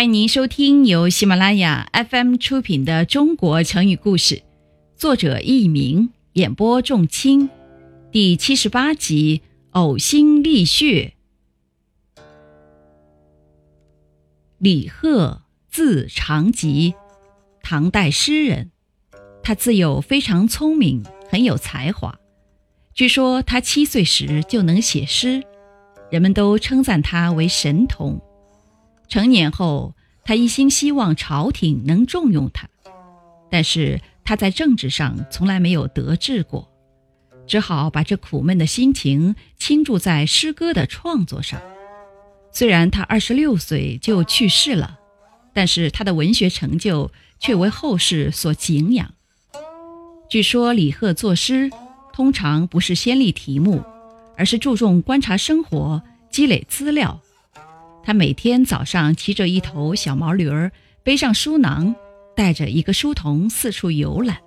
[0.00, 4.36] 欢迎您收听由喜马拉雅 FM 出品的《中国成语故事》，
[4.96, 7.50] 作者佚名，演播仲卿，
[8.10, 9.42] 第七十八集
[9.78, 11.12] 《呕心沥血》。
[14.56, 16.94] 李贺，字长吉，
[17.62, 18.70] 唐代诗人。
[19.42, 22.18] 他自幼非常聪明，很有才华。
[22.94, 25.42] 据说他七岁时就能写诗，
[26.10, 28.18] 人们都称赞他为神童。
[29.10, 32.68] 成年后，他一心希望朝廷能重用他，
[33.50, 36.70] 但是他在政治上从来没有得志过，
[37.44, 41.60] 只好把这苦闷的心情倾注在诗歌的创作上。
[42.52, 45.00] 虽然他二十六岁就去世了，
[45.52, 49.12] 但是他的文学成就却为后世所敬仰。
[50.28, 51.68] 据说李贺作诗
[52.12, 53.82] 通常不是先立题目，
[54.36, 56.00] 而是注重观察生活，
[56.30, 57.20] 积累资料。
[58.02, 61.94] 他每天早上骑着一头小毛驴儿，背上书囊，
[62.34, 64.38] 带着一个书童四处游览。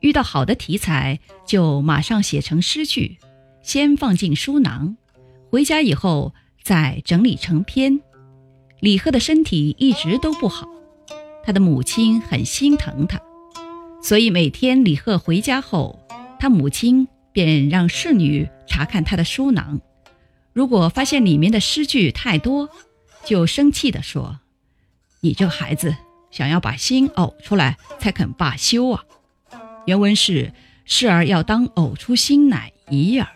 [0.00, 3.18] 遇到好的题材，就马上写成诗句，
[3.62, 4.96] 先放进书囊，
[5.50, 8.00] 回家以后再整理成篇。
[8.80, 10.68] 李贺的身体一直都不好，
[11.42, 13.20] 他的母亲很心疼他，
[14.02, 15.98] 所以每天李贺回家后，
[16.38, 19.80] 他母亲便让侍女查看他的书囊。
[20.56, 22.70] 如果发现里面的诗句太多，
[23.26, 24.40] 就生气地说
[25.20, 25.94] ：“你这孩子，
[26.30, 29.04] 想要把心呕出来才肯罢休啊！”
[29.84, 30.54] 原文是
[30.86, 33.28] “事儿要当呕出心乃已耳”。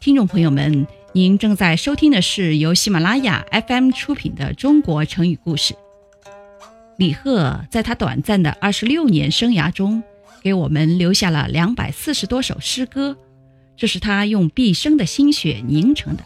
[0.00, 5.74] 听众朋友们，您正在收听的是由喜马拉雅 FM 出品的《中国成语故事》。
[6.96, 10.02] 李贺在他短暂的二十六年生涯中，
[10.42, 13.16] 给我们留下了两百四十多首诗歌，
[13.76, 16.24] 这是他用毕生的心血凝成的。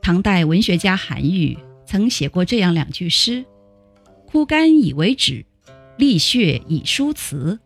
[0.00, 3.44] 唐代文学家韩愈曾写过这样两句诗
[4.26, 5.44] ：“枯干以为纸，
[5.98, 7.58] 沥血以书词。”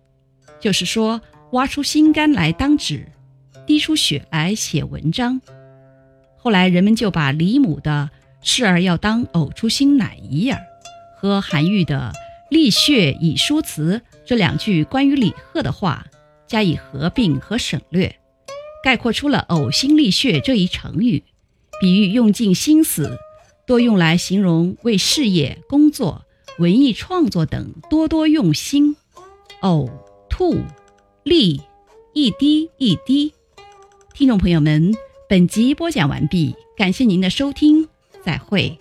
[0.60, 1.20] 就是说，
[1.52, 3.08] 挖出心肝来当纸，
[3.66, 5.40] 滴出血来写文章。
[6.36, 8.10] 后来人们就把李母的
[8.42, 10.60] “事儿要当呕出心乃一耳”
[11.16, 12.12] 和韩愈的
[12.50, 16.06] “沥血以书词”这两句关于李贺的话
[16.46, 18.16] 加以合并和省略，
[18.82, 21.22] 概括出了“呕心沥血”这一成语。
[21.80, 23.18] 比喻用尽心思，
[23.66, 26.24] 多用来形容为事业、工作、
[26.58, 28.96] 文艺创作等多多用心。
[29.62, 29.90] 呕
[30.28, 30.56] 吐、
[31.24, 31.60] 沥，
[32.12, 33.32] 一滴一滴。
[34.14, 34.94] 听众朋友们，
[35.28, 37.88] 本集播讲完毕，感谢您的收听，
[38.24, 38.78] 再会。